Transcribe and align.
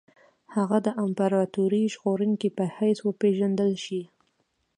هغه 0.55 0.77
د 0.85 0.87
امپراطوري 1.03 1.83
ژغورونکي 1.93 2.49
په 2.57 2.63
حیث 2.75 2.99
وپېژندل 3.03 3.71
شي. 3.85 4.01